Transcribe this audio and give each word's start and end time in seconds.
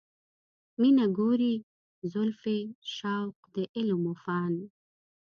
مینه، 0.79 1.05
ګورې 1.17 1.53
زلفې، 2.11 2.59
شوق 2.93 3.35
د 3.55 3.57
علم 3.75 4.01
و 4.11 4.15
فن 4.23 4.53